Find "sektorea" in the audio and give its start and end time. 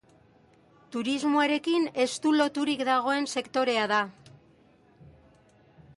3.37-3.87